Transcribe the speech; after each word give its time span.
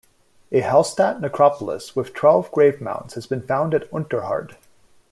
A 0.51 0.61
Hallstatt 0.63 1.19
necropolis 1.21 1.95
with 1.95 2.15
twelve 2.15 2.51
grave 2.51 2.81
mounds 2.81 3.13
has 3.13 3.27
been 3.27 3.43
found 3.45 3.75
at 3.75 3.87
Unterhard. 3.91 4.55